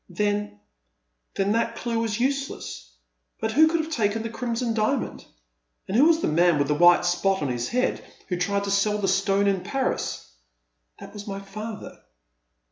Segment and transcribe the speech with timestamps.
[0.09, 0.59] "Then—
[1.35, 2.89] then that clue was useless;
[3.39, 5.23] but who could have taken the Crimson Diamond?
[5.87, 8.71] And who was the man with the white spot on his head who tried to
[8.71, 10.27] sell the stone in Paris?"
[10.99, 11.99] That was my father.